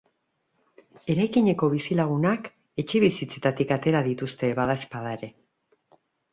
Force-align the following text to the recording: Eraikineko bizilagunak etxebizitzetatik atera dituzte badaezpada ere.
Eraikineko 1.13 1.69
bizilagunak 1.73 2.49
etxebizitzetatik 2.85 3.77
atera 3.79 4.05
dituzte 4.11 4.53
badaezpada 4.65 5.17
ere. 5.21 5.35